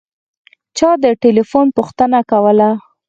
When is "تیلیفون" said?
1.23-1.67